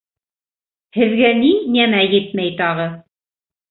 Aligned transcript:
Һеҙгә 0.99 1.31
ни 1.43 1.53
нәмә 1.79 2.03
етмәй 2.09 2.61
тағы? 2.67 2.93